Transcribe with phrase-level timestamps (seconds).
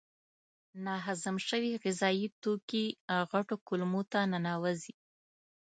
[0.85, 2.85] ناهضم شوي غذایي توکي
[3.31, 4.93] غټو کولمو ته ننوزي.